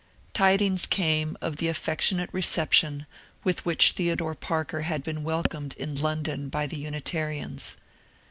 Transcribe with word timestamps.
Tidings 0.33 0.87
came 0.87 1.37
of 1.41 1.57
the 1.57 1.67
affectionate 1.67 2.31
reception 2.33 3.05
with 3.43 3.63
which 3.67 3.91
Theodore 3.91 4.33
Parker 4.33 4.81
had 4.81 5.03
been 5.03 5.21
welcomed 5.23 5.75
in 5.75 5.93
London 5.93 6.49
by 6.49 6.65
the 6.65 6.79
Unitarians. 6.79 7.77